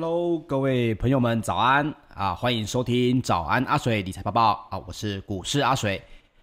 [0.00, 2.32] Hello，各位朋友们，早安啊！
[2.32, 4.80] 欢迎收听早安阿水理财报报啊！
[4.86, 6.00] 我是股市阿水，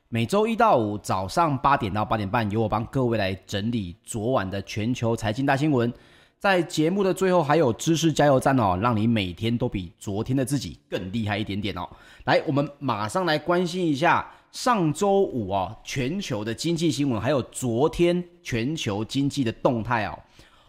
[0.09, 5.89] 每周一到五早上八点到八点半，由我帮各位来整理昨晚的全球财经大新闻。
[6.37, 11.87] 在节目的最后，还有知识加油站哦，让你每天都比昨天的自己更厉害一点点哦。
[12.25, 20.19] 来，我们马上来关心一下上周五哦，全球的经济新闻，还有昨天全球经济的动态哦。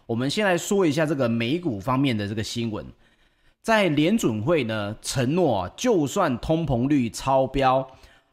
[0.07, 2.85] 我们先来说一下这个美股方面的这个新闻，
[3.61, 7.85] 在联准会呢承诺，就算通膨率超标，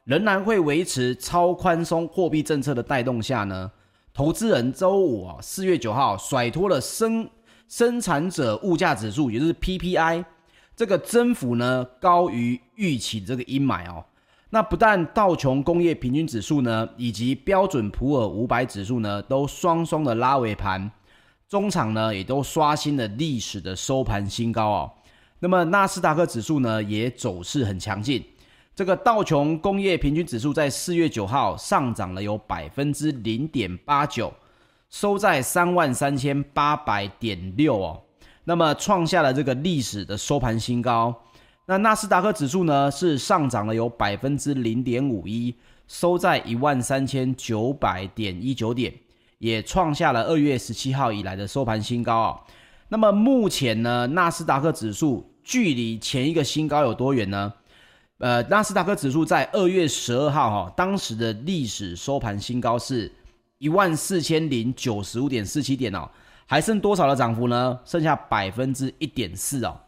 [0.05, 3.73] 仍然会维持超宽松货币政策的带动下呢，
[4.13, 7.29] 投资人周五啊四月九号甩脱了生
[7.67, 10.25] 生产者物价指数，也就是 PPI
[10.77, 14.05] 这个增幅呢高于预期这个阴霾哦。
[14.51, 20.89] 那不但道琼工业平均指数呢，以及标准普尔五百指数呢，都双双的拉尾盘。
[21.55, 24.91] 中场呢，也都刷新了历史的收盘新高哦。
[25.39, 28.21] 那么纳斯达克指数呢，也走势很强劲。
[28.75, 34.35] 这个道琼工业平均指数在四月九号上涨了有百分之零点八九，
[34.91, 38.03] 收在三万三千八百点六哦。
[38.43, 41.15] 那么创下了这个历史的收盘新高。
[41.67, 45.55] 那纳斯达克指数呢，是上涨了有百分之零点五一，
[45.87, 48.93] 收在一万三千九百点一九点。
[49.45, 52.41] 也创下了二月十七号以来的收盘新高啊。
[52.89, 57.53] 那么目前呢，纳斯达克指数距离前一个新高有多远呢？
[58.17, 63.13] 呃，纳斯达克指数在二月十二号哈，当时的历史收盘新高是
[63.59, 66.09] 一万四千零九十五点四七点哦，
[66.47, 67.79] 还剩多少的涨幅呢？
[67.85, 69.79] 剩下百分之一点四哦。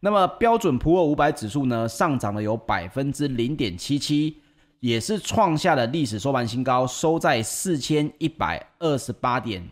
[0.00, 4.42] 那么标准普尔五百指数呢，上涨了有百分之零点七七。
[4.84, 9.66] 也是创下了历史收盘新高，收在四千一百二十八点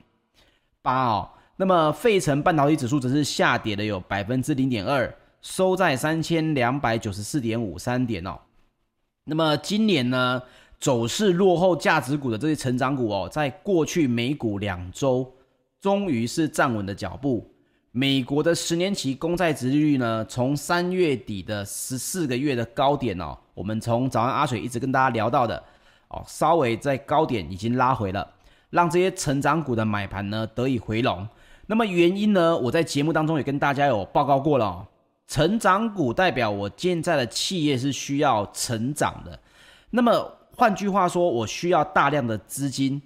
[0.81, 1.29] 八哦。
[1.57, 8.41] 那么费城半导体指数则是下跌了有百分之零点二，收在三千两百九十四点五三点哦。
[9.25, 10.43] 那么今年呢，
[10.81, 15.31] 走势落后价值股的这些成长股哦，在过去美股两周，
[15.79, 17.52] 终于是站稳了脚步。
[17.95, 25.63] 美国的十年期公债殖利率呢，从三月底的十四个月的高点哦，我们从早安阿水一直跟大家聊到的
[26.09, 28.27] 哦，稍微在高点已经拉回了，
[28.71, 31.29] 让这些成长股的买盘呢得以回笼。
[31.67, 34.89] 那么原因呢，我在节目当中也跟大家有报告过了，
[35.29, 39.39] 成长股代表我现在的企业是需要成长的，
[39.91, 43.03] 那么换句话说，我需要大量的资金。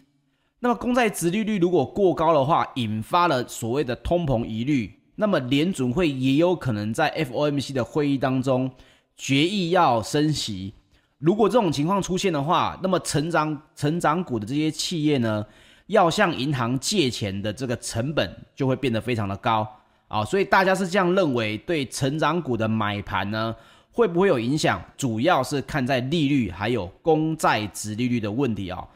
[0.59, 8.71] 那么公债殖利率如果过高的话，引发了所谓的通膨疑虑，那么联准会也有可能在 FOMC 的会议当中
[9.17, 10.73] 决议要升息。
[11.19, 15.45] 如果这种情况出现的话，那么成长成长股的这些企业呢，
[15.89, 19.67] 要向银行借钱的这个成本就会变得非常的高
[20.09, 20.25] 啊。
[20.25, 23.55] 所以大家是这样认为，对成长股的买盘呢，
[23.93, 24.83] 会不会有影响？
[24.97, 28.87] 主要是看在利率还有公债殖利率的问题啊。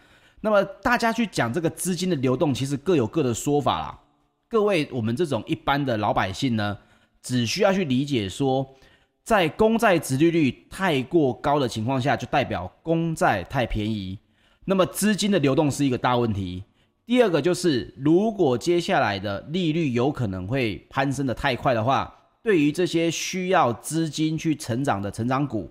[0.41, 4.01] 那么大家去讲这个资金的流动，其实各有各的说法啦。
[4.49, 6.79] 各位，我们这种一般的老百姓呢，
[7.23, 8.75] 只需要去理解说，
[9.23, 14.19] 在公债殖利率太过高的情况下，就代表公债太便宜，
[14.65, 16.65] 那么资金的流动是一个大问题。
[17.05, 25.71] 第二个就是，如果接下来的利率有可能会攀升得太快的话，对于这些需要资金去成长的成长股，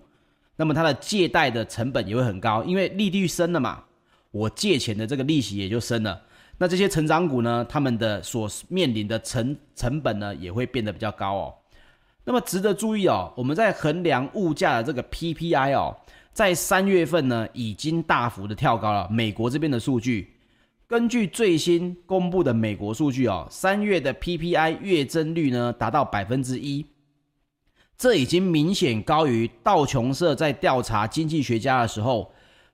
[0.56, 3.82] 那么它的借贷的成本也会很高，因为利率升了嘛。
[4.32, 6.22] 我借钱的这个利息也就升了，
[6.56, 11.54] 那这些成长股呢，他们的所面临的成成本呢，也会变得比较高哦。
[12.22, 15.96] 那么值得注意哦，我们在衡量物价的这个 PPI 哦，
[16.32, 19.08] 在三月份呢，已经大幅的跳高了。
[19.10, 20.32] 美国这边的数据，
[20.86, 26.86] 根据最新公布的美国数据哦，三月的 PPI 月增率呢，达到百分之一，
[27.98, 32.32] 这已经明显高于道琼社在调查经济学家的时候。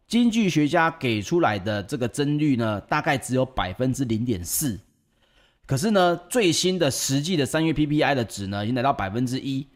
[0.08, 4.78] 经济学家给出来的这个增率呢，大概只有百分之零点四。
[5.66, 9.66] 可是呢，最新的实际的三月 PPI 的值呢，已经来到百分之一，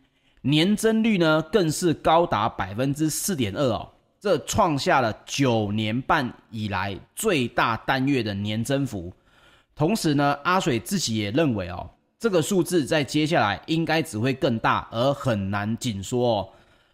[0.43, 9.13] 年增率呢更是高达百分之四点二哦，这创下了九年半以来最大单月的年增幅。
[9.75, 16.49] 同时呢，阿水自己也认为哦，这个数字在接下来应该只会更大，而很难紧缩哦。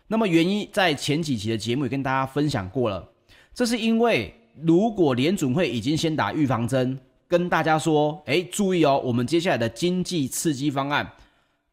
[0.07, 3.07] 那么原因在前几期的节目也跟大家分享过了。
[3.57, 11.11] 这是因为，如果联准会已经先打预防针，跟大家说，诶，注意哦，我们接下来的经济刺激方案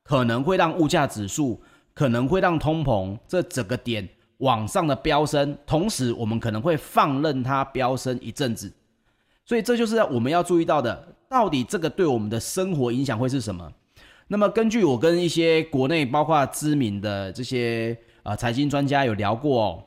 [0.02, 1.62] 可能会让物价指数，
[1.94, 8.72] 可能会让通膨这整个点往上的飙升，同时我们可能会放任它飙升一阵子，
[9.46, 13.70] 所以这就是我们要注意到的，到底这个对我们的生活影响会是什么？
[14.30, 19.84] 那么根据我跟一些国内包括知名的这些呃财经专家有聊过哦，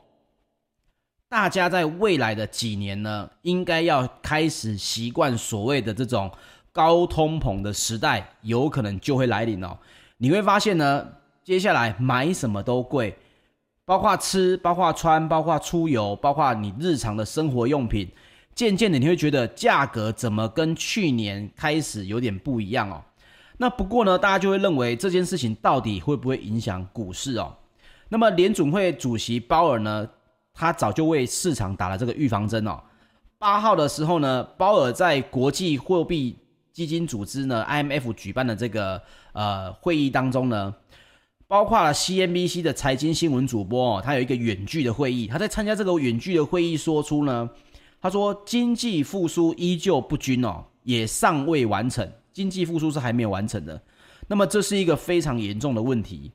[1.29, 6.31] 大家在未来的几年呢，应该要开始习惯所谓的这种
[6.71, 9.77] 高通膨的时代，有可能就会来临哦。
[10.19, 11.05] 你会发现呢，
[11.43, 13.17] 接下来买什么都贵，
[13.83, 18.09] 包括吃，包括穿，包括出游，包括你日常的生活用品，
[18.55, 23.03] 渐渐的你会觉得价格怎么跟去年开始有点不一样哦。
[23.57, 27.53] 那不过呢，大家就会认为这件事情到底会不会影响股市哦？
[28.07, 30.07] 那么联总会主席鲍尔呢，
[30.59, 32.81] 他早就为市场打了这个预防针哦。
[33.37, 36.35] 八号的时候呢，鲍尔在国际货币
[36.73, 38.99] 基金组织呢 （IMF） 举办的这个
[39.33, 40.73] 呃会议当中呢，
[41.47, 47.47] 包括了 CNBC 的财经新闻主播哦，他有一个远距的会议，他在参加这个远距的会议说出呢，
[48.01, 52.11] 他说经济复苏依旧不均哦，也尚未完成。
[52.33, 53.79] 经济复苏是还没有完成的，
[54.27, 56.31] 那么这是一个非常严重的问题。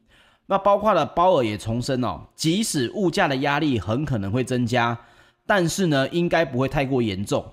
[0.46, 4.98] 那包括了鲍尔也重申哦，即使物价的压力很可能会增加，
[5.46, 7.44] 但是呢，应该不会太过严重。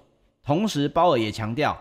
[0.44, 1.78] 同时，鲍尔也强调，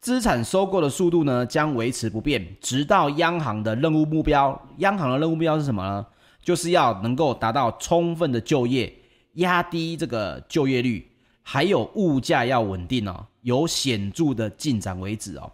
[0.00, 4.60] 资产收购的速度呢将维持不变，直到央行的任务目标。
[4.78, 6.06] 央行的任务目标是什么呢？
[6.42, 8.92] 就是要能够达到充分的就业，
[9.34, 11.08] 压低这个就业率，
[11.42, 15.50] 还有物价要稳定哦，有显著的进展为止哦。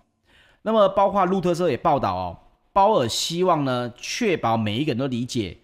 [0.62, 2.37] 那么，包括路透社也报道哦，
[2.78, 5.56] 鲍尔希望呢，确保每一个人都理解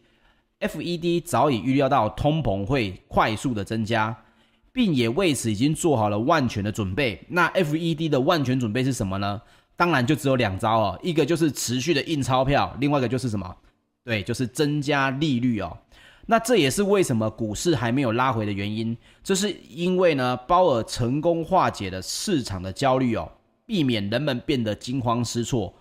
[0.58, 4.24] ，FED 早已预料到通膨会快速的增加，
[4.72, 7.24] 并也为此已经做好了万全的准备。
[7.28, 9.40] 那 FED 的万全准备是什么呢？
[9.76, 13.54] 当然就只有两招哦，一个就是持续的印钞票，另外一个就是什么？
[14.02, 15.78] 对，就是增加利率哦。
[16.26, 23.30] 那这也是为什么股市还没有拉回的原因，这是因为呢，鲍尔成功化解了市场的焦虑哦。
[23.64, 25.72] 避免人们变得惊慌失措。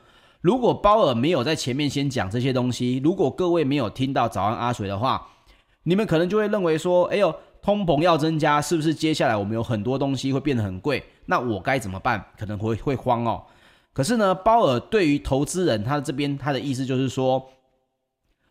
[0.43, 5.25] 如果鲍尔没有在前面先讲这些东西，如果各位没有听到早安阿水的话，
[5.83, 11.01] 你们可能就会认为说：“哎呦，通膨要增加，是不是接下来我们有很多东西会变得很贵？
[11.27, 12.21] 那我该怎么办？
[12.37, 13.41] 可能会会慌哦。”
[13.93, 17.49] 可是呢，鲍尔对于投资人，他这边他的意思就是说，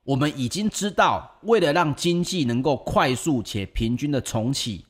[0.04, 4.86] 我们已经知道，为了让经济能够快速且平均的重启。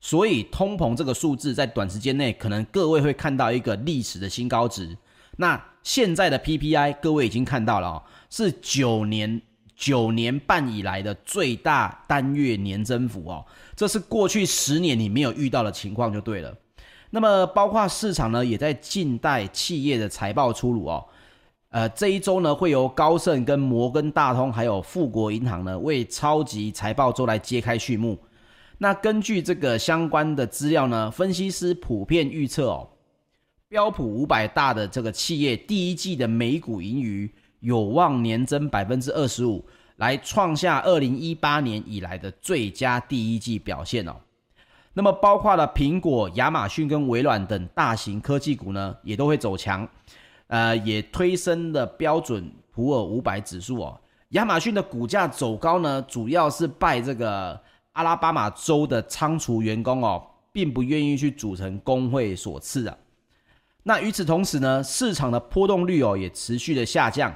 [0.00, 4.96] 所以，通膨这个数字在短时间内，可能各位会看到一个历史的新高值。
[5.40, 9.40] 那现在的 PPI，各位已经看到了哦，是九年
[9.76, 16.54] 九年半以来的最大单月年增幅哦，这是过去十年你没有遇到的情况就对了。
[17.10, 21.06] 那么，包括市场呢，也在静待企业的财报出炉哦。
[21.70, 28.18] 呃，这一周呢，会由高盛跟摩根大通还有富国银行呢，为超级财报周来揭开序幕。
[28.78, 32.88] 那根据这个相关的资料呢，分析师普遍预测哦，
[33.68, 39.62] 标普五百大的这个企业第一季的每股盈余有望年增百分之二十五，
[39.96, 44.16] 来创下二零一八年以来的最佳第一季表现哦。
[44.94, 49.86] 那么包括了苹果、亚马逊跟微软等大型科技股呢，也都会走强，
[50.46, 54.00] 呃，也推升了标准普尔五百指数哦。
[54.30, 57.60] 亚马逊的股价走高呢，主要是拜这个。
[57.92, 62.96] 阿拉巴马州的仓储员工哦，并不愿意去组成工会所赐啊。
[63.88, 67.34] 那与此同时呢，市场的波动率哦也持续的下降。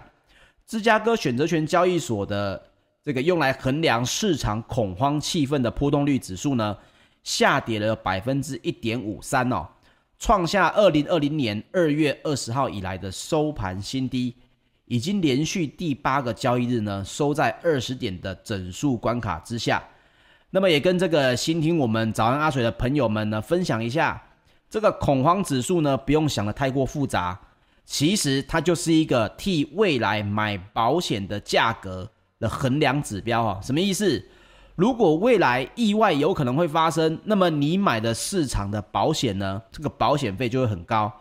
[0.66, 2.62] 芝加哥选择权交易所的
[3.02, 6.76] 这个用来衡量市场恐慌气氛的波动率指数呢，
[7.24, 9.66] 下跌了百分之一点五三哦，
[10.18, 14.36] 创下二零二零年二月二十号以来的收盘新低，
[14.84, 19.82] 已经连续第八个交易日呢收在二十点的整数关卡之下。
[20.50, 24.22] 那么也跟这个新听我们早安阿水的朋友们呢分享一下，
[24.72, 27.38] 这个恐慌指数呢不用想得太过复杂，
[27.84, 32.10] 其实它就是一个替未来买保险的价格
[32.40, 33.60] 的衡量指标啊。
[33.62, 34.24] 什么意思？
[34.74, 41.12] 如果未来意外有可能会发生，那么你买的市场的保险呢，这个保险费就会很高。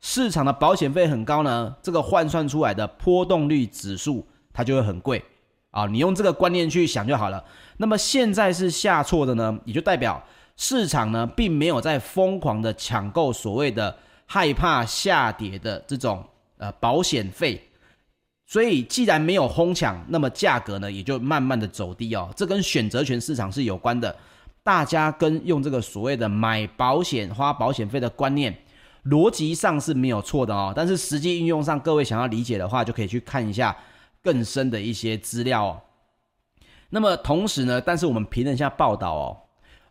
[0.00, 5.24] 市场的保险费很高呢，这个换算出来的波动率指数它就会很贵
[5.70, 5.86] 啊。
[5.86, 7.44] 你用这个观念去想就好了。
[7.76, 10.20] 那么现在是下挫的呢，也就代表
[10.56, 16.24] 市场呢并没有在疯狂的抢购所谓的害怕下跌的这种
[16.56, 17.62] 呃保险费，
[18.46, 22.32] 所以既然没有哄抢，那么价格呢也就慢慢的走低哦。
[22.34, 24.16] 这跟选择权市场是有关的，
[24.62, 28.56] 大家跟用这个所谓的买保险花保险费的观念
[29.04, 33.76] 逻辑上是没有错的哦，但是实际运用上，各位想要理解的话，就可以去看一下
[34.22, 35.80] 更深的一些资料哦。
[36.90, 39.36] 那么同时呢，但是我们评论一下报道哦，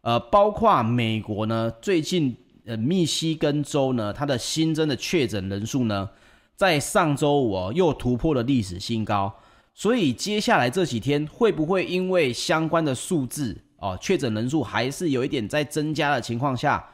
[0.06, 6.08] 呃，包括美国呢，最近呃密西根州呢，它的新增的确诊人数呢，
[6.56, 9.34] 在上周五又突破了历史新高，
[9.74, 16.88] 所以接下来这几天会不会因为相关的数字哦确诊人数还是有一点在增加的情况下，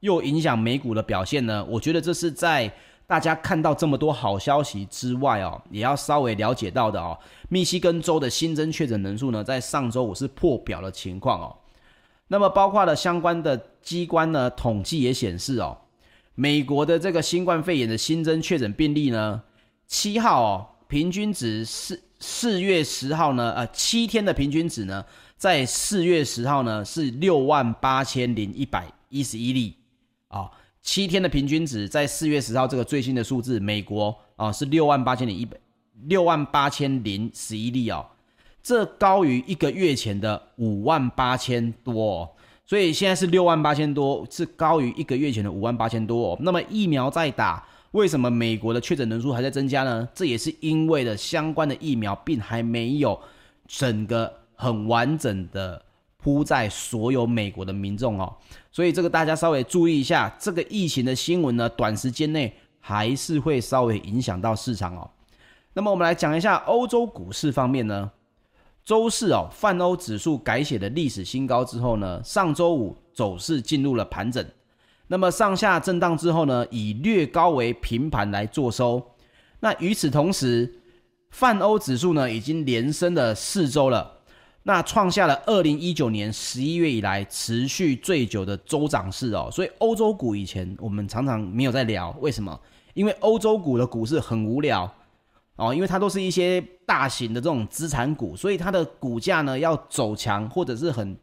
[0.00, 1.64] 又影响美股的表现呢？
[1.66, 2.68] 我觉得这是在
[3.06, 7.16] 大家看到这么多好消息之外哦，也要稍微了解到的哦。
[7.48, 11.56] 密西根州的新增确诊人数呢，在上周五是破表的情况哦。
[12.28, 15.78] 那么包括了相关的机关呢，统计也显示哦，
[16.34, 19.42] 美国的这个新冠肺炎的新增确诊病例呢，
[19.86, 25.04] 七号哦，平均值是四月十号呢，呃，七天的平均值呢，
[25.36, 29.76] 在四月十号呢是六万八千零一百一十一例
[30.28, 30.50] 啊、哦，
[30.82, 35.56] 七天的平均值在四月十号这个最新的数字，美国啊、哦、是六万八千零一百
[36.06, 38.04] 六万八千零十一例哦。
[38.66, 42.30] 这高于一个月前的五万八千多哦，
[42.66, 46.36] 所以现在是六万八千多，是高于一个月前的五万八千多哦。
[46.40, 50.08] 那么疫苗在打，为什么美国的确诊人数还在增加呢？
[50.12, 53.16] 这也是因为的相关的疫苗并还没有
[53.68, 55.80] 整个很完整的
[56.16, 58.34] 铺在所有美国的民众哦。
[58.72, 65.08] 所以这个大家稍微注意一下，这个疫情的新闻呢，短时间内还是会稍微影响到市场哦。
[65.72, 68.10] 那么我们来讲一下欧洲股市方面呢。
[68.86, 74.46] 周四哦，泛欧指数改写的历史新高之后呢，上周五走势进入了盘整，
[75.08, 79.02] 那么上下震荡之后呢，以略高为平盘来做收。
[79.58, 80.72] 那与此同时，
[81.30, 84.08] 泛欧指数呢已经连升了四周了，
[84.62, 89.48] 那创下了二零一九年十一月以来持续最久的周涨势哦。
[89.50, 92.56] 所以欧洲股以前我们常常没有在聊，为什么？
[92.94, 94.88] 因为欧洲股的股市很无聊。
[95.56, 101.16] 哦，因为它都是一些大型的这种资产股，所以它的股价呢要走强或者是很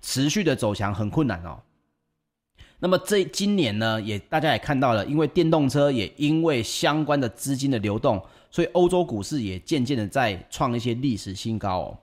[0.00, 1.60] 持续的走强很困难哦。
[2.80, 11.98] 那么这今年呢，也大家也看到了，因为电动车也因为相关的资金的流动，所以欧洲股市也渐渐的在创一些历史新高哦。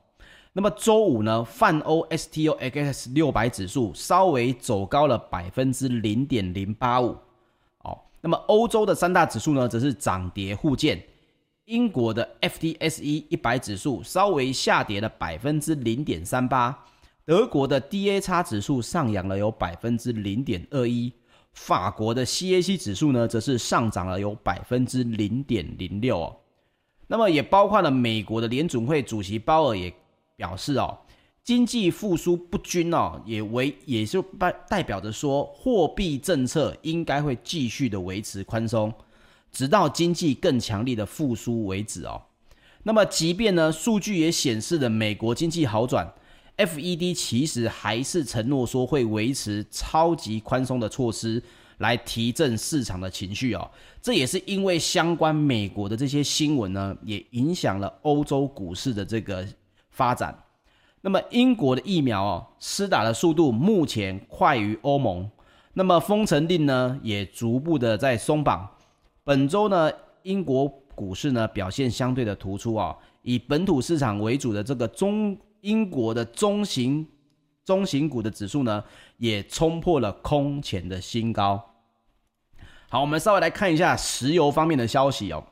[0.53, 7.15] 那么周五呢，泛欧 STOXX 六百指数稍微走高了百分之零点零八五
[7.83, 7.97] 哦。
[8.21, 11.01] 那么欧洲的三大指数呢，则是涨跌互见。
[11.71, 16.77] 英国的 FTSE 一百指数稍微下跌了百分之零点三八，
[17.25, 21.13] 德国的 DAX 指数上扬了有百分之零点二一，
[21.53, 26.35] 法国的 CAC 指数呢则是上涨了有百分之零点零六哦。
[27.07, 29.93] 那么也包括了美国的联准会主席鲍尔也
[30.35, 30.97] 表示哦，
[31.41, 38.93] 经济复苏不均哦，也为也就代代表着说货币政策应该会继续的维持宽松。
[39.51, 42.21] 直到经济更强力的复苏为止哦。
[42.83, 46.11] 那么，即便呢，数据也显示了美国经济好转
[46.57, 51.43] ，FED 其实还是承诺说会维持超级宽松的措施
[51.77, 53.69] 来提振市场的情绪哦。
[54.01, 59.45] 这也是因为相关美国的这些新闻呢，也影响了欧洲股市的这个
[59.91, 60.35] 发展。
[61.01, 65.29] 那么，英国的疫苗哦，施打的速度目前快于欧盟。
[65.73, 68.67] 那么，封城令呢，也逐步的在松绑。
[69.23, 69.91] 本周呢，
[70.23, 77.07] 英国股市呢表现相对的突出啊，以本土市场为主的这个中英国的中型
[77.63, 78.83] 中型股的指数呢，
[79.17, 81.63] 也冲破了空前的新高。
[82.89, 85.43] 好，我们稍微来看一下石油方面的消息哦。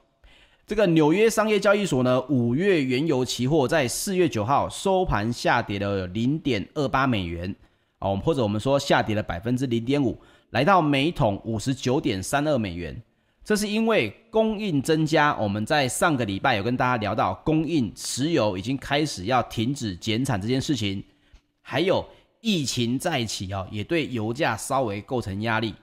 [0.65, 7.55] 这个纽约商业交易所呢，五月原油期货在四月九号收盘下跌了零点二八美元
[7.99, 12.99] 啊，或者我们说下跌了百分之零点五，来到每桶五十九点三二美元。
[13.49, 21.03] 这是因为供应增加，我们在上个礼拜有跟大家聊到，供应石油已经开始要停止减产这件事情，
[21.59, 22.07] 还有
[22.41, 25.73] 疫情再起啊，也对油价稍微构成压力。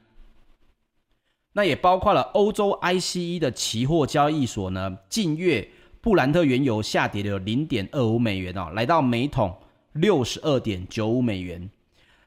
[1.54, 5.68] 那也包括了欧洲 ICE 的期货交易所呢，近月
[6.00, 9.52] 布兰特原油下跌了零点二五美元哦，来到每桶
[9.94, 11.68] 六十二点九五美元。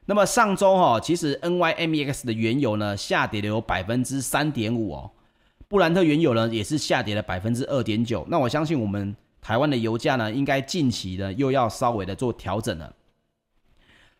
[0.05, 5.11] 那么上周哈，其实 NYMEX 的原油呢下跌了有百分之三点五哦。
[5.69, 12.91] 布兰特原油呢也是下跌了百分之二点九，那我相信我们台湾的油价呢，应该近期呢又要稍微的做调整了。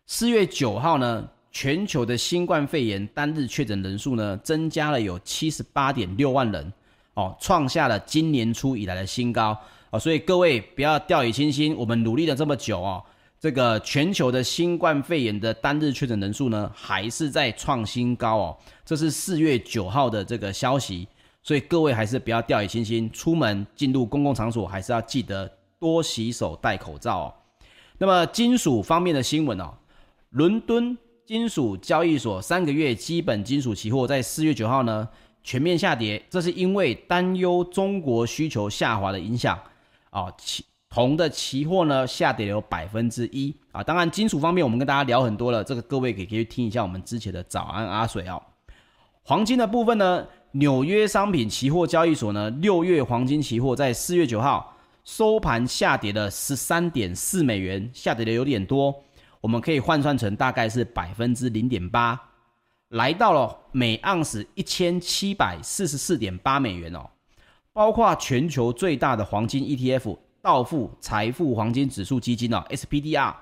[0.05, 6.71] 四月九号呢，全球的新冠肺炎单日确诊人数呢增加了有七十八点六万人
[7.15, 9.57] 哦，创下了今年初以来的新高
[9.89, 13.03] 哦，所以各位不要掉以轻心，我们努力了这么久哦，
[13.39, 21.07] 这个全球的新冠肺炎的单日确诊人数呢还是在创新高哦，这是四月九号的这个消息。
[21.41, 25.49] 所以各位还是不要掉以轻心，出门进入公共场所还是要记得
[25.79, 27.33] 多洗手、戴口罩哦。
[27.97, 29.73] 那么金属方面的新闻哦，
[30.31, 35.07] 伦敦金属交易所三个月基本金属期货在四月九号呢
[35.43, 39.59] 全面下跌，这是因为担忧中国需求下滑的影响
[40.09, 40.31] 啊。
[40.37, 43.83] 期铜的期货呢下跌了有百分之一啊。
[43.83, 48.41] 当然，金属方面我们跟大家聊很多了，这个各位可以可以听一下我们之前的早安阿水啊。
[49.21, 59.03] 黄金的部分呢，纽约商品期货交易所呢六月黄金期货在四月九号收盘下跌了十三点四美元，下跌的有点多，
[59.41, 62.19] 我们可以换算成大概是百分之零点八。
[62.89, 67.07] 来到了每盎司一千七百四十四点八美元哦，
[67.71, 73.35] 包括全球最大的黄金 ETF 道富财富黄金指数基金哦 SPDR，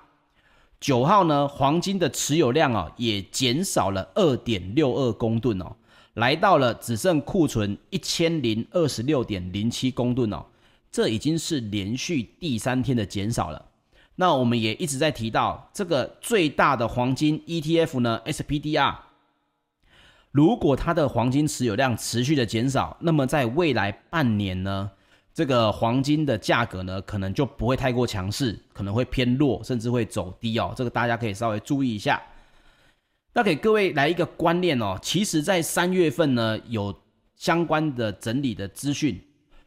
[0.82, 5.74] 九号呢黄金的持有量哦也减少了二点六二公吨哦，
[6.18, 10.44] 来到了只剩库存一千零二十六点零七公吨哦，
[10.92, 13.64] 这已经是连续第三天的减少了。
[14.16, 18.96] 那我们也一直在提到这个最大的黄金 ETF 呢 SPDR。
[20.32, 24.90] 如果它的黄金持有量持续的减少，那么在未来半年呢，
[25.36, 30.74] 这个黄金的价格呢，可能就不会太过强势，可能会偏弱，甚至会走低哦。
[30.76, 32.20] 这个大家可以稍微注意一下。
[33.38, 36.92] 那给各位来一个观念哦，其实，在三月份呢，有
[37.36, 39.22] 相关的整理的资讯，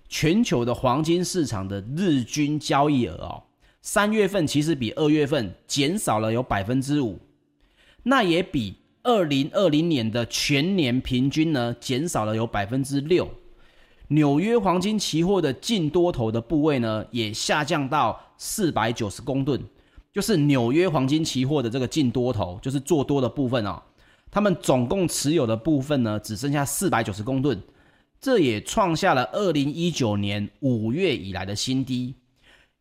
[0.09, 3.41] 全球的黄金市场的日均交易额哦，
[3.81, 7.21] 三月份其实比二月份减少了有百分之五，
[8.03, 8.75] 那也比。
[9.03, 13.27] 二零二零年的全年平均呢，减少了有百分之六。
[14.09, 19.59] 纽约黄金期货的净多头的部位呢，也下降到四百九十公吨，
[20.13, 23.81] 就是纽约黄金期货的这个净多头，就是做多的部分哦。
[24.31, 27.61] 他们总共持有的部分呢，只剩下四百九十公吨，
[28.21, 32.15] 这也创下了二零一九年五月以来的新低，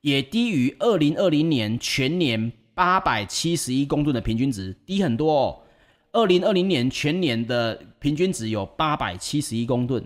[0.01, 5.59] 也低于二零二零年全年八百七十一公吨的平均值，低很多哦。
[6.11, 10.03] 二零二零年全年的平均值有八百七十一公吨，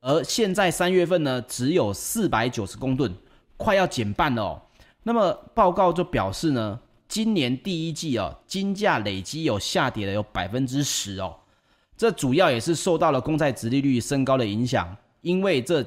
[0.00, 3.12] 而现在三月份呢，只有四百九十公吨，
[3.56, 4.62] 快要减半了哦。
[5.02, 11.34] 那么报告就表示呢，今年第一季哦，金价累积有下跌了有百分之十哦。
[11.96, 15.82] 这主要也是受到了公债殖利率升高的影响，因为这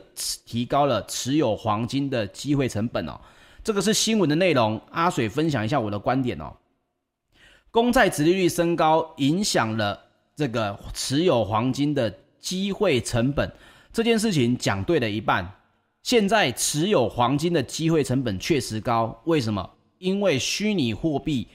[0.46, 3.20] 提高了持有黄金的机会成本哦。
[3.64, 6.54] 这个是新闻的内容，阿水分享一下我的观点哦。
[7.72, 10.00] 公债殖利率升高，影响了
[10.36, 13.52] 这个持有黄金的机会成本。
[13.92, 15.50] 这件事情讲对了一半。
[16.04, 19.68] 现在持有黄金的机会成本确实高，为什么？
[19.98, 21.48] 因为虚拟货币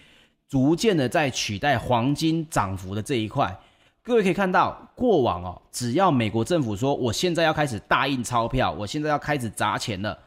[0.49, 3.55] 逐渐的在取代黄金涨幅的这一块。
[4.03, 10.19] 各位可以看到，过往哦，只要美国政府说我现在要开始大印钞票，我现在要开始砸钱了，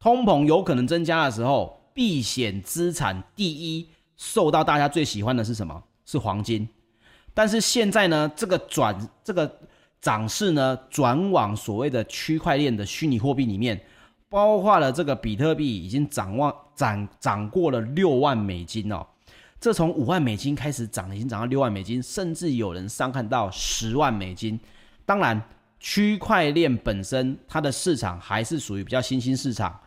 [0.00, 3.86] 通膨有可能增加的时候，避险资产第一。
[4.16, 5.80] 受到大家最喜欢的是什么？
[6.04, 6.66] 是黄金。
[7.34, 9.60] 但是现在呢，这个转这个
[10.00, 13.80] 涨势呢，转往所谓的区块链的虚拟货币里面，
[14.28, 19.06] 包括了这个比特币已经涨万涨涨过了六万美金哦。
[19.60, 24.58] 这从五万美金开始涨，已经涨到六万美金，甚至有人上看到十万美金。
[25.04, 25.42] 当然，
[25.80, 29.78] 区块链本身它的市场还是属于比较新兴市场。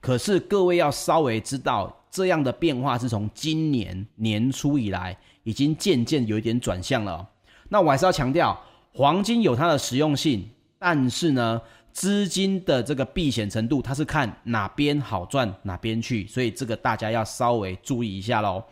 [0.00, 1.96] 可是各位要稍微知道。
[2.12, 7.24] 这样的变化是从今年年初以来，已经渐渐有一点转向了。
[7.68, 8.60] 那我还是要强调，
[8.92, 10.48] 黄金有它的实用性，
[10.78, 11.60] 但是呢，
[11.92, 18.62] 资金的这个避险程度，它是看哪边好赚哪边去，所以这个大家要稍微注意一下喽。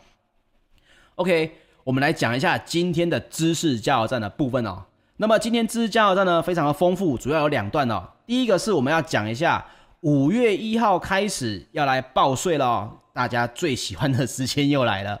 [1.15, 1.51] OK，
[1.83, 4.83] 我们来讲一下今天的知识加油站的部分哦。
[5.17, 8.07] 那么今天知识加油站呢，非常的丰富，主要有两段哦。
[8.25, 9.65] 第一个是我们要讲一下
[10.01, 12.89] 五月一号开始要来报税了。
[13.11, 15.19] 大家最喜欢的时间又来了。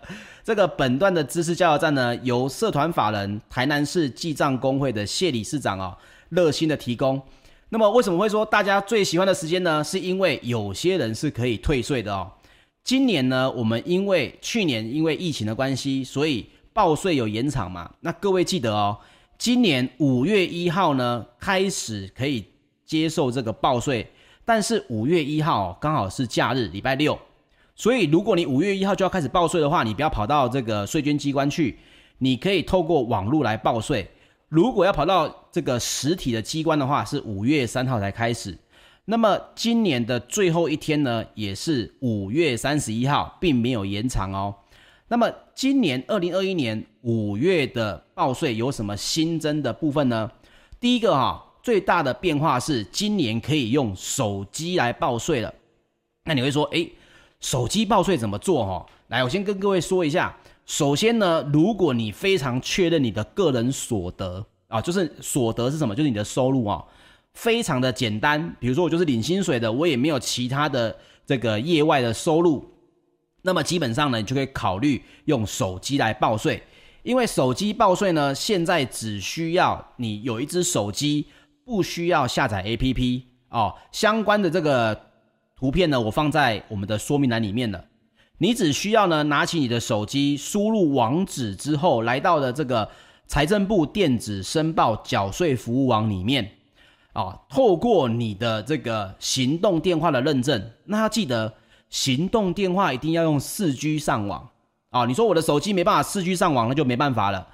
[0.49, 5.95] 这个本段的知识加油站呢，由社团法人台南市记账公会的谢理事长哦，
[6.29, 7.21] 热心的提供。
[7.69, 9.83] 那么为什么会说大家最喜欢的时间呢？
[9.83, 12.31] 是因为有些人是可以退税的哦。
[12.83, 17.87] 今年呢，我们因为去年因为疫情的关系，所以报税有延长嘛。
[17.99, 18.97] 那各位记得哦，
[19.37, 22.43] 今年五月一号呢，开始可以
[22.83, 24.11] 接受这个报税，
[24.43, 27.19] 但是五月一号刚好是假日，礼拜六。
[27.79, 31.79] 所以，如果你五月一号就要开始报税的话，你不要跑到这个税捐机关去，
[32.17, 34.05] 你可以透过网络来报税。
[34.49, 38.57] 如果要跑到这个实体的机关的话，是五月三号才开始。
[39.05, 44.53] 那么今年的最后一天呢，也是五月三十一号，并没有延长哦。
[45.07, 50.29] 那么今年二零二一年五月的报税有什么新增的部分呢？
[50.81, 55.53] 第一个哈，最大的变化是今年可以用手机来报税了。
[56.25, 56.91] 那你会说，诶
[57.39, 58.65] 手机报税怎么做？
[58.65, 60.35] 哈，来，我先跟各位说一下。
[60.65, 65.95] 首先呢，如果你非常确认你的个人所得啊，就是所得是什么？
[65.95, 66.83] 就是你的收入啊，
[67.33, 68.55] 非常的简单。
[68.59, 72.69] 比如说我就是领薪水的，我也没有其他的这个业外的收入，
[73.41, 76.61] 那么基本上呢，你就可以考虑用手机来报税。
[77.01, 81.27] 因为手机报税呢，现在只需要你有一只手机，
[81.65, 83.73] 不需要下载 APP 哦。
[83.91, 85.08] 相关的这个
[85.59, 87.83] 图片呢，我放在我们的说明栏里面了。
[88.37, 92.89] 你只需要呢，拿起你的手机，输入网址之后，来到了这个
[93.27, 96.49] 财政部电子申报缴税服务网里面，
[97.11, 101.53] 啊，透过你的这个行动电话的认证，那要记得
[101.89, 104.49] 行动电话一定要用四 G 上网。
[104.91, 107.45] 啊、你说我的手机没办法四 G 上网，那就没办法了。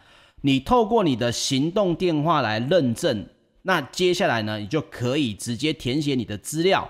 [0.42, 3.26] 你透过你的行动电话来认证，
[3.64, 6.88] 那接下来呢，你就可以直接填写你的资料，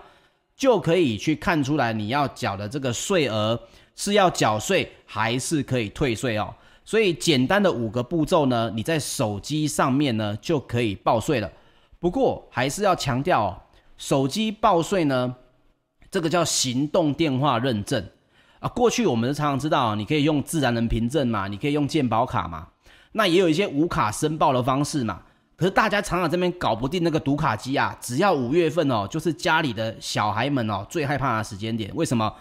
[0.56, 3.60] 就可以去看出来你要缴的这个税额
[3.96, 6.54] 是要缴税还是可以退税哦。
[6.84, 11.52] 所以简单的五个步骤呢，你在手机上面呢就可以报税了。
[12.00, 13.58] 不过还是要强调哦，
[13.98, 15.36] 手机报税呢，
[16.12, 18.08] 这个叫行动电话认证。
[18.60, 22.68] 啊，过去我们常常知道，你可以用自然人凭证嘛，你可以用健保卡嘛，
[23.14, 25.22] 那也有一些无卡申报的方式嘛。
[25.58, 31.90] 可是大家常常这边搞不定那个读卡机啊，只要五月份哦，就是家里的小孩们哦最害怕的时间点。
[31.96, 32.34] 为什么？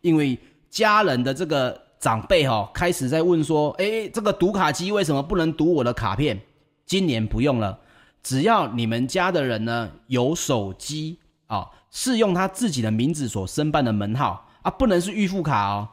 [0.00, 0.38] 因为
[0.70, 6.40] 家人的这个长辈哦开始在问说，诶，这个读卡机为什么不能读我的卡片？
[6.86, 7.78] 今年不用了，
[8.22, 14.48] 只要你们家的人呢有手机啊，是用他自己的名字所申办的门号。
[14.62, 15.88] 啊，不能是预付卡哦，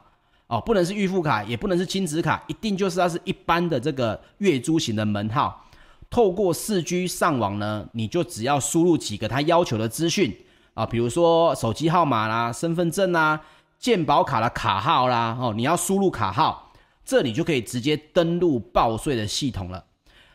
[0.46, 5.66] 哦，不能是预付卡，也不能是亲子卡，一定就是它是一般的这个月租型的门号。
[6.10, 10.36] 透过四 G 上网呢，你就只要输入几个他要求的资讯
[10.74, 13.40] 啊，比如说手机号码啦、身份证啦、
[13.78, 16.72] 健保卡的卡号啦，哦，你要输入卡号，
[17.04, 19.84] 这里就可以直接登录报税的系统了。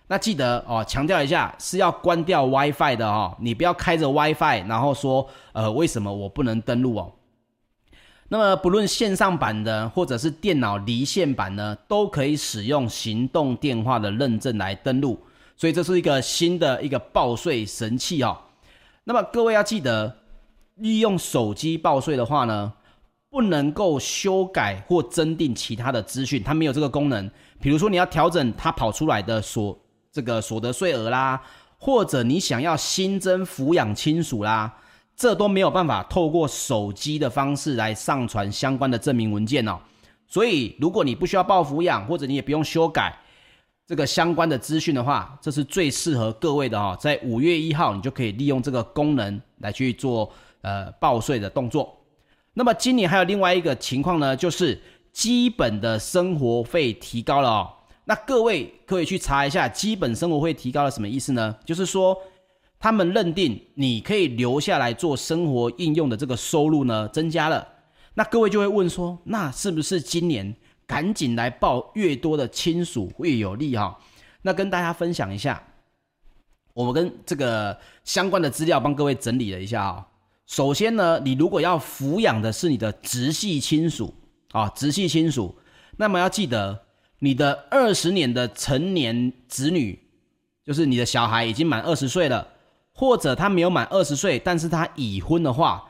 [0.07, 7.11] 那记得哦，强调一下是要关掉 WiFi 的哦，你不要开着 WiFi，然后说呃，为什么我不能登录哦？
[8.29, 15.19] 那么，不论线上版的或者是电脑离线版呢，都可以使用行动电话的认证来登录，
[15.55, 18.37] 所以这是一个新的一个报税神器哦。
[19.03, 20.17] 那么各位要记得，
[20.75, 22.73] 利用手机报税的话呢，
[23.29, 27.29] 不能够修改或增订其他的资讯，它没有这个功能。
[27.59, 29.77] 比如说你要调整它跑出来的所
[30.11, 31.41] 这个所得税额啦，
[31.77, 34.73] 或者你想要新增抚养亲属啦。
[35.17, 39.79] 这都没有办法透过手机的方式来上传相关的证明文件哦，
[40.27, 43.17] 所以如果你不需要报抚养，或者你也不用修改
[43.87, 46.97] 这个相关的资讯的话，这是最适合各位的哦。
[46.99, 51.95] 在五月一号，你就可以利用这个功能来去做呃报税的动作。
[52.53, 57.69] 那么今年还有另外一个情况呢，就是基本的生活费提高了哦。
[58.05, 61.55] 那各位可以去查一下，基本生活费提高了什么意思呢？
[61.65, 62.17] 就是说。
[62.77, 67.67] 他们认定你可以留下来做生活应用的这个收入呢，增加了，
[68.13, 70.53] 那各位就会问说，那是不是今年
[70.87, 73.97] 赶紧来报越多的亲属越有利哈？
[74.41, 75.61] 那跟大家分享一下，
[76.73, 80.07] 我们跟这个相关的资料帮各位整理了一下啊。
[80.45, 84.13] 首先呢，你如果要抚养的是你的直系亲属
[84.51, 85.57] 啊，直系亲属，
[85.97, 86.85] 那么要记得
[87.19, 89.99] 你的二十年的成年子女，
[90.63, 92.49] 就是你的小孩已经满二十岁了。
[92.97, 95.83] 或者他没有满二十岁，但是他已婚的话，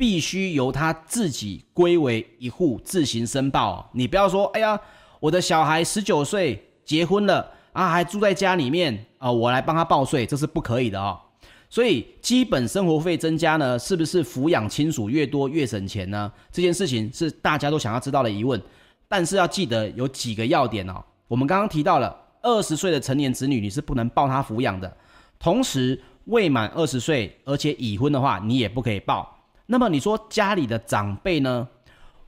[0.00, 3.90] 必须由他自己归为一户自行申报。
[3.92, 4.80] 你不要说，哎呀，
[5.20, 11.20] 我的小孩十九岁结婚了啊，还住在家里面啊，我来帮他报税，这是不可以的哦。
[11.68, 16.32] 所以基本生活费增加呢，是不是抚养亲属越多越省钱呢？
[16.50, 18.58] 这件事情是大家都想要知道的疑问。
[19.06, 21.04] 但是要记得有几个要点哦。
[21.28, 24.96] 我们刚刚提到了二十岁的成年子女，你是不能报他抚养的，
[25.38, 26.00] 同时。
[26.26, 29.39] 未满二十岁而且已婚的话，你也不可以报。
[29.72, 31.68] 那么你说家里的长辈呢？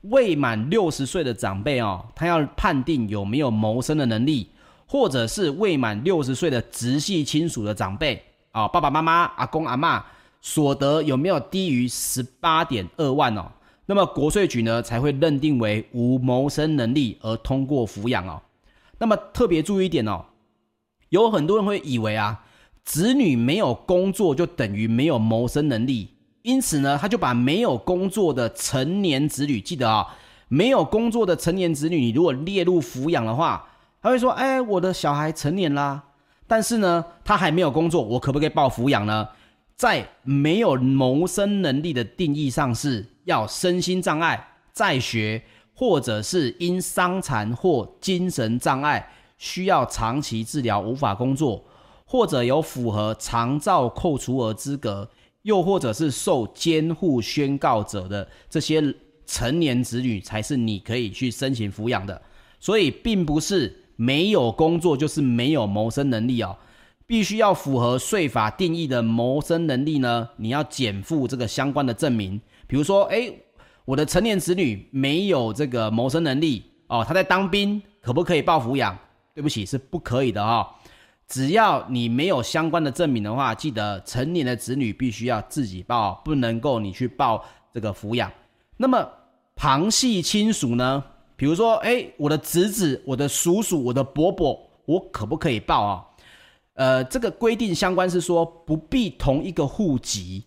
[0.03, 4.49] 未满六十岁的长辈哦，他要判定有没有谋生的能力，
[4.87, 10.01] 或者是未满六十岁的直系亲属的长辈啊，爸爸妈妈、阿公阿嬷
[10.41, 13.51] 所得有没有低于十八点二万哦？
[13.87, 18.41] 那么国税局呢才会认定为无谋生能力而通过抚养哦。
[18.99, 20.27] 那么特别注意一点哦，
[21.09, 22.45] 有很多人会以为啊。
[22.85, 26.12] 子女没有工作就等于没有谋生能力，
[26.43, 30.07] 因此呢，他就把没有工作的成年子女，记得啊、哦，
[30.49, 33.69] 没有工作的成年子女，你如果列入抚养的话，
[34.03, 36.03] 他会说：“哎，我的小孩成年啦，
[36.47, 39.29] 但是呢，他还没有工作，我可不可以报抚养呢？”
[39.75, 45.43] 在没有谋生能力的定义上，是要身心障碍、在学，
[45.75, 51.65] 或者是因伤残或精神障碍需要长期治疗无法工作。
[52.05, 55.09] 或者有符合长照扣除额资格，
[55.43, 58.83] 又或者是受监护宣告者的这些
[59.27, 62.21] 成年子女，才是你可以去申请抚养的。
[62.61, 66.57] 所以，并不是没有工作就是没有谋生能力哦，
[67.07, 72.41] 必须要符合税法定义的谋生能力呢，你要减负这个相关的证明。
[72.67, 73.37] 比如说，诶，
[73.85, 78.97] 我的成年子女没有这个谋生能力哦，他在当兵，可不可以报抚养？
[79.35, 80.67] 对不起，是不可以的哈、哦。
[81.29, 88.31] 只要你没有相关的证明的话，记得成年的子女必须要自己报，不能够你去报这个抚养。
[88.77, 89.09] 那么
[89.57, 91.03] 旁系亲属呢？
[91.37, 96.05] 比如说，哎，我的侄子、我的叔叔、我的伯伯，我可不可以报啊？
[96.75, 100.45] 呃，这个规定相关是说不必同一个户籍，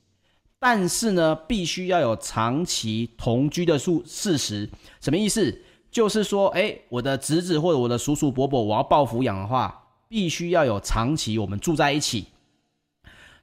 [0.59, 4.69] 但是呢，必须要有长期同居的数事实。
[5.01, 5.61] 什么意思？
[5.89, 9.84] 就是说，哎，我的侄子或者我的叔叔伯伯，我要报抚养的话。
[10.15, 12.27] 必须要有长期我们住在一起，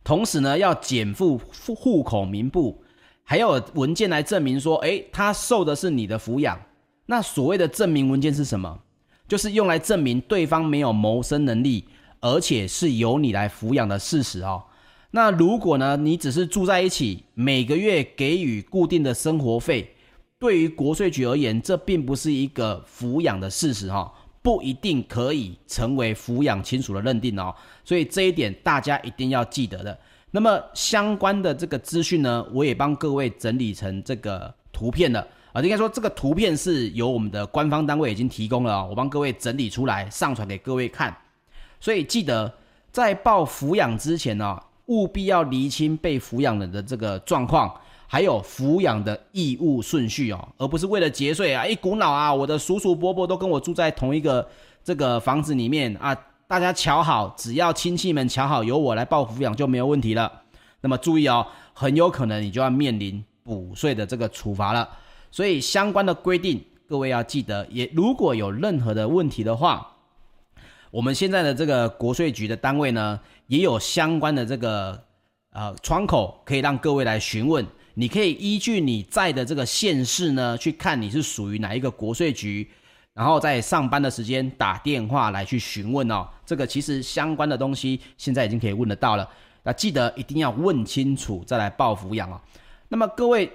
[0.02, 2.82] 同时呢，要减负户户口名簿，
[3.24, 6.58] 还有文件来证明说，诶，他受的是你的抚养。
[7.04, 8.80] 那所谓的证明文件是什么？
[9.28, 11.84] 就是用来证明对方没有谋生能力，
[12.20, 14.64] 而且是由你来抚养的事实哦。
[15.10, 19.94] 那如果呢，你只是住在一起，每个月给予固定的生活费，
[20.38, 24.12] 对于国税局而言，这并不是一个抚养的事实哈、哦。
[24.42, 29.96] 不一定可以成为抚养亲属的认定哦，所以这一点大家一定要记得的。
[30.32, 41.16] 那么相关的这个资讯呢，我也帮各位整理成这个图片了啊，应该说这个图片是由我们的官方单位已经提供了，我帮各位整理出来上传给各位看。
[41.78, 42.52] 所以记得
[42.90, 47.72] 在报抚养之前呢，务必要厘清被抚养人的这个状况。
[48.12, 51.64] 还有抚养的义务顺序哦，而不是为了节税啊！
[51.64, 54.46] 一股脑啊，我的叔叔伯伯都跟我住在同一个
[54.84, 56.14] 这个房子里面啊，
[56.46, 60.30] 大家瞧好，只要亲戚们瞧好，由我来报抚养就没有问题了。
[60.82, 64.86] 那么注意哦，很有可能你就要面临补税的这个处罚了。
[65.30, 67.66] 所以相关的规定，各位要记得。
[67.70, 69.90] 也如果有任何的问题的话，
[70.90, 75.02] 我们现在的这个国税局的单位呢，也有相关的这个
[75.54, 77.66] 呃窗口，可以让各位来询问。
[77.94, 82.66] 你可以依据你在的这个县市呢，去看你是属于哪一个国税局，
[83.12, 86.26] 然后在上班的时间打电话来去询问哦。
[86.46, 89.28] 这个其实相关的东西现在已经可以问得到了。
[89.62, 92.40] 那记得一定要问清楚再来报抚养哦。
[92.88, 93.50] 那么各位，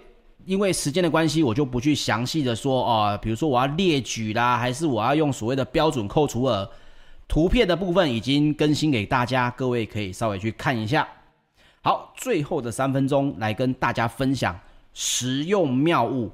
[0.45, 3.19] 因为时间的关系，我就不去详细的说哦。
[3.21, 6.69] 比如说我要列举啦，还是我要用所谓的标准扣除额，
[7.27, 11.07] 图片的部分已经更新给大家，各位可以稍微去看一下。
[11.87, 14.59] 好，最后的三分钟来跟大家分享
[14.93, 16.29] 实用妙物。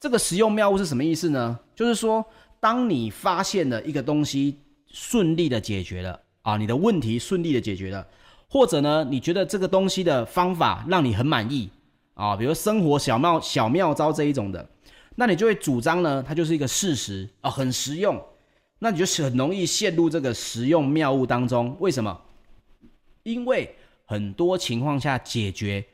[0.00, 1.60] 这个实用妙物是什么意思呢？
[1.76, 2.24] 就是说，
[2.58, 8.04] 当你发现了一个东西顺利的解决了啊，你的问题顺利的解决了，
[8.48, 11.70] 或者呢，你觉得这个东西的方法让你很满意
[12.14, 14.68] 啊，比如生活小妙小妙招这一种的，
[15.14, 18.20] 那你就会主张呢，它就是一个事实啊，很实用。
[18.80, 21.76] 那你就是很容易陷入这个实用妙物当中。
[21.78, 22.20] 为什么？
[23.22, 23.76] 因为
[24.10, 25.84] 很多情况下解决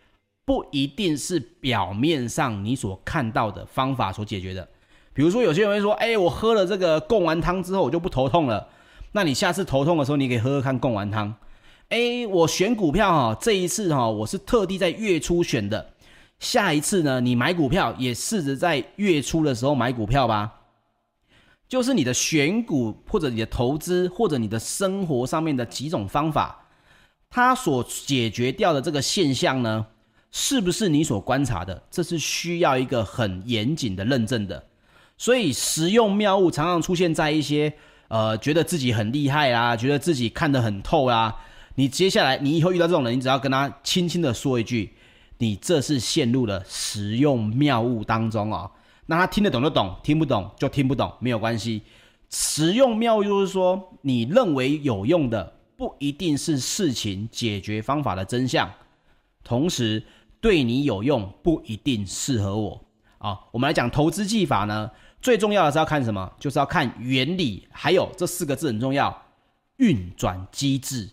[0.46, 4.66] 不一定是表面上你所看到的方法所解决的。
[5.12, 8.66] 比如说，有些人会说：“哎，我喝了这个贡丸汤之后，我就不头痛了。”
[9.12, 11.34] 那你下次头痛的时候，你可以喝喝看贡丸汤。
[11.90, 15.90] 哎，我选股票哈，这一次哈，我是特地在月初选的。
[16.40, 20.62] 下一次呢，你买股票也试着在月初的时候买股票吧。
[21.68, 26.65] 就是你的选股，或者你的投资，或者你的生活上面的几种方法。
[27.36, 29.88] 它所解决掉的这个现象呢，
[30.32, 31.82] 是不是你所观察的？
[31.90, 34.64] 这是需要一个很严谨的认证的。
[35.18, 37.74] 所以实用妙物常常出现在一些
[38.08, 41.36] 呃，觉得自己很厉害啦，觉得自己看得很透啦。
[41.74, 44.94] 你接下来你以后遇到这种人，你只要跟他轻轻的说一句
[45.36, 48.70] ：“你这是陷入了实用妙物当中哦。”
[49.04, 51.82] 那他听得懂就懂，听不懂就听不懂，没有关系。
[52.30, 55.52] 实用妙物就是说，你认为有用的。
[55.76, 58.70] 不一定是事情解决方法的真相，
[59.44, 60.02] 同时
[60.40, 62.80] 对你有用不一定适合我
[63.18, 63.38] 啊。
[63.52, 66.32] 我们来讲投资技法呢，最重要的是要看什么？
[66.40, 69.24] 就是要看原理，还有这四个字很重要，
[69.76, 71.10] 运转机制。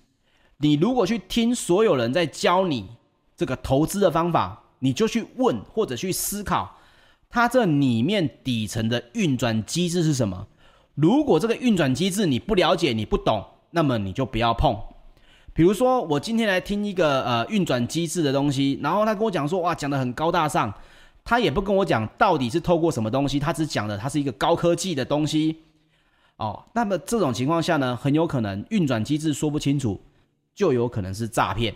[0.57, 2.87] 你如果去听所有人在教你
[3.35, 6.77] 这个投资的方法，你就去问或者去思考，
[7.29, 10.47] 它这里面底层的运转机制是什么？
[10.95, 13.45] 如果这个运转机制你不了解，你不懂。
[13.75, 14.77] 那么你就不要碰，
[15.51, 20.71] 比如说我今天来听一个呃运转机制的东西，然后他跟我讲说哇，讲得很高大上，
[21.25, 25.57] 他也不跟我讲到底是透过什么东西，他只讲的它是一个高科技的东西
[26.37, 26.63] 哦。
[26.73, 29.99] 那么这种情况下呢，很有可能运转机制说不清楚，
[30.53, 31.73] 就有可能是诈骗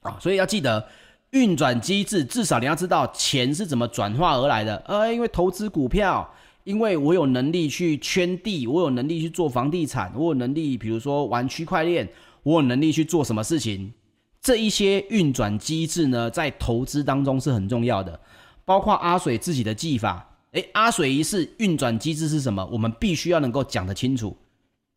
[0.00, 0.16] 啊。
[0.20, 0.84] 所以要记得
[1.30, 4.82] 运转机制，至少你要知道钱是怎么转化而来的。
[4.86, 6.28] 呃，因为投资股票，
[6.64, 12.08] 因为我有能力去圈地，我有能力去做房地产，我有能力，比如说玩区块链，
[12.42, 13.92] 我有能力去做什么事情。
[14.40, 18.18] 这一些运转机制呢，在投资当中是很重要的，
[18.64, 20.28] 包括阿水自己的技法。
[20.52, 22.64] 诶，阿水一式运转机制是什么？
[22.70, 24.36] 我们必须要能够讲得清楚，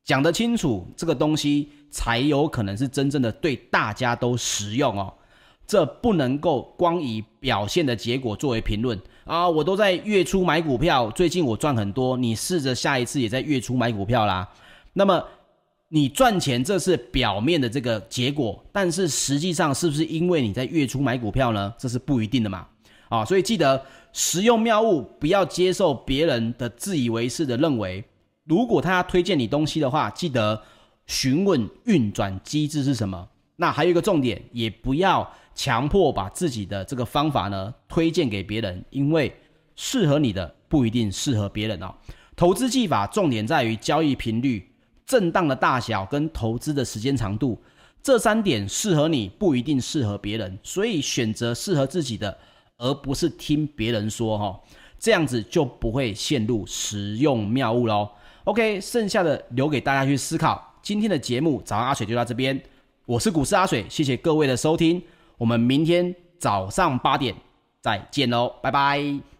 [0.03, 5.13] 讲得清楚，这个东西才有可能是真正的对大家都实用哦。
[5.67, 9.49] 这不能够光以表现的结果作为评论啊！
[9.49, 14.47] 我都在月初买股票，最近我赚很多，你试着下一次也在月初买股票啦。
[14.93, 15.23] 那么。
[15.89, 21.71] 你赚钱，这是表面的这个结果，但是实际上是不是因为你在月初买股票呢？
[21.77, 22.65] 这是不一定的嘛。
[23.07, 28.03] 啊，所以记得实用妙物，不要接受别人的自以为是的认为。
[28.45, 30.59] 如果他推荐你东西的话，记得
[31.05, 33.29] 询问运转机制是什么。
[33.55, 39.35] 那还有一个重点，也不要强迫把自己的这个方法呢推荐给别人，因为
[39.75, 41.91] 适合你的不一定适合别人哦。
[42.35, 44.69] 投资技法重点在于交易频率。
[45.07, 47.61] 震荡的大小跟投资的时间长度，
[48.01, 52.35] 这三点适合你不一定适合别人，所以选择适合自己的，
[52.79, 54.59] 而不是听别人说哈，
[54.97, 58.09] 这样子就不会陷入实用谬误喽。
[58.45, 60.73] OK，剩下的留给大家去思考。
[60.81, 62.59] 今天的节目早上阿水就到这边，
[63.05, 64.99] 我是股市阿水，谢谢各位的收听，
[65.37, 67.35] 我们明天早上八点
[67.81, 69.34] 再见喽，拜拜。